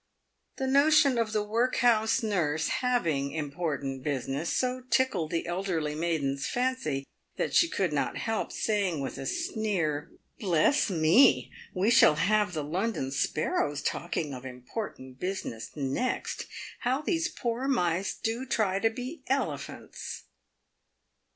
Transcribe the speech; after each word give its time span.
The 0.57 0.65
notion 0.65 1.19
of 1.19 1.31
the 1.31 1.43
workhouse 1.43 2.23
nurse 2.23 2.69
having 2.79 3.33
important 3.33 4.01
business 4.01 4.51
so 4.51 4.81
tic&led 4.89 5.29
the 5.29 5.45
elderly 5.45 5.93
maiden's 5.93 6.47
fancy 6.47 7.05
that 7.37 7.53
she 7.53 7.69
could 7.69 7.93
not 7.93 8.17
help 8.17 8.51
saying, 8.51 9.01
with 9.01 9.19
a 9.19 9.27
sneer," 9.27 10.09
Bless 10.39 10.89
me! 10.89 11.51
we 11.75 11.91
shall 11.91 12.15
have 12.15 12.53
the 12.53 12.63
London 12.63 13.11
sparrows 13.11 13.83
talking 13.83 14.33
of 14.33 14.43
important 14.43 15.19
business 15.19 15.69
next 15.75 16.47
I 16.49 16.53
How 16.79 17.01
these 17.03 17.27
poor 17.27 17.67
mice 17.67 18.15
do 18.15 18.43
try 18.47 18.79
to 18.79 18.89
be 18.89 19.21
elephants 19.27 20.23